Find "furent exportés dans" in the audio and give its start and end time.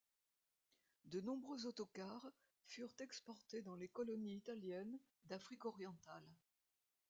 2.65-3.75